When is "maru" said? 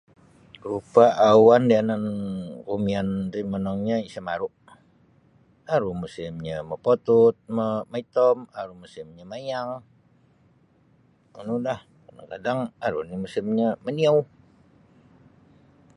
4.29-4.47